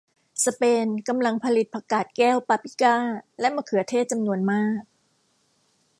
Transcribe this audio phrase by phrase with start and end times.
[0.45, 2.95] สเปนกำลังผลิตผักกาดแก้วปาปริก้า
[3.39, 4.81] และมะเขือเทศจำนวนมาก